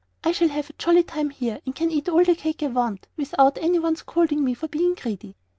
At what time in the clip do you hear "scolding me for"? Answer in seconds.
3.97-4.67